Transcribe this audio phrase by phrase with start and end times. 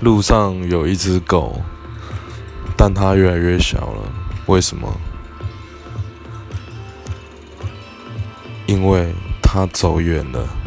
[0.00, 1.60] 路上有一只狗
[2.76, 4.12] 但它越来越小了。
[4.46, 4.90] 为什么？
[8.66, 10.59] 因为它走远了。